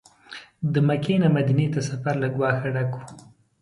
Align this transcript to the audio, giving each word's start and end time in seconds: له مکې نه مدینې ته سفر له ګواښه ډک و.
له 0.73 0.79
مکې 0.87 1.15
نه 1.23 1.27
مدینې 1.35 1.67
ته 1.73 1.79
سفر 1.89 2.13
له 2.23 2.27
ګواښه 2.35 2.67
ډک 2.75 2.91
و. 2.95 2.99